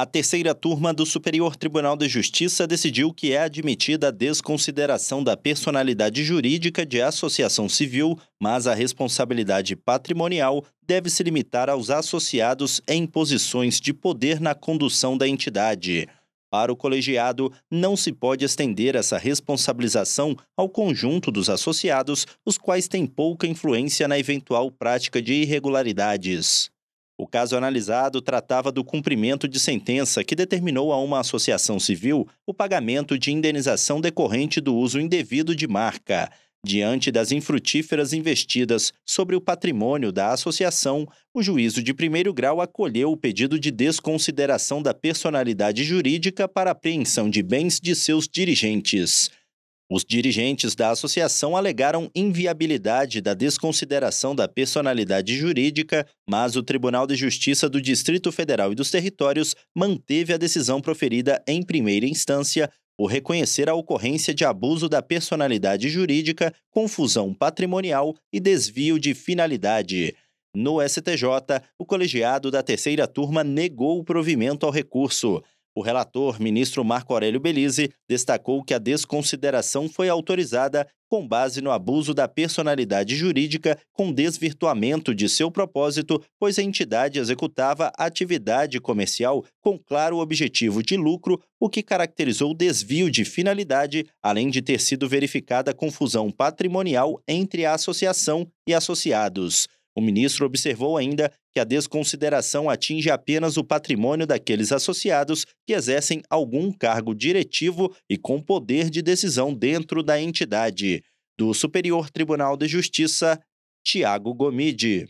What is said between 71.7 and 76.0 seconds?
o colegiado da terceira turma negou o provimento ao recurso. O